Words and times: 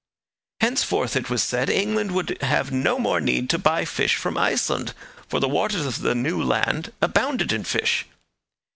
Henceforth, 0.61 1.15
it 1.15 1.29
was 1.29 1.43
said, 1.43 1.69
England 1.69 2.11
would 2.13 2.35
have 2.41 2.71
no 2.71 2.97
more 2.97 3.21
need 3.21 3.51
to 3.51 3.59
buy 3.59 3.85
fish 3.85 4.15
from 4.15 4.35
Iceland, 4.35 4.95
for 5.27 5.39
the 5.39 5.47
waters 5.47 5.85
of 5.85 5.99
the 5.99 6.15
new 6.15 6.41
land 6.41 6.91
abounded 7.03 7.53
in 7.53 7.63
fish. 7.63 8.07